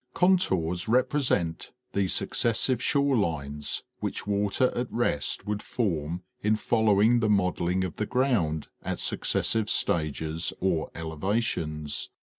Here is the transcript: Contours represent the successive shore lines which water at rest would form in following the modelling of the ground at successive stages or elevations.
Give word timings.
Contours 0.15 0.87
represent 0.87 1.69
the 1.91 2.07
successive 2.07 2.81
shore 2.81 3.15
lines 3.15 3.83
which 3.99 4.25
water 4.25 4.75
at 4.75 4.91
rest 4.91 5.45
would 5.45 5.61
form 5.61 6.23
in 6.41 6.55
following 6.55 7.19
the 7.19 7.29
modelling 7.29 7.83
of 7.83 7.97
the 7.97 8.07
ground 8.07 8.67
at 8.81 8.97
successive 8.97 9.69
stages 9.69 10.53
or 10.59 10.89
elevations. 10.95 12.09